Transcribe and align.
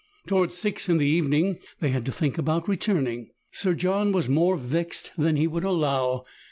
Towards 0.25 0.57
six 0.57 0.89
in 0.89 0.97
the 0.97 1.05
evening 1.05 1.59
they 1.79 1.89
had 1.89 2.07
to 2.07 2.11
think 2.11 2.39
about 2.39 2.67
returning. 2.67 3.29
Sir 3.51 3.75
John 3.75 4.11
was 4.11 4.27
more 4.27 4.57
vexed 4.57 5.11
than 5.15 5.35
he 5.35 5.45
would 5.45 5.63
allow. 5.63 6.25